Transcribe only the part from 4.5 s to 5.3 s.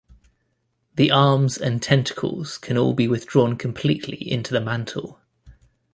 the mantle.